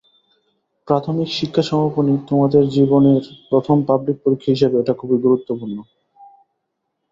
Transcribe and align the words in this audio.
প্রাথমিক 0.87 1.29
শিক্ষা 1.37 1.63
সমাপনী 1.69 2.13
তোমাদের 2.29 2.63
জীবনের 2.75 3.19
প্রথম 3.49 3.77
পাবলিক 3.87 4.17
পরীক্ষা 4.23 4.49
হিসেবে 4.55 4.75
এটি 4.79 4.93
খুবই 4.99 5.17
গুরুত্বপূর্ণ। 5.25 5.77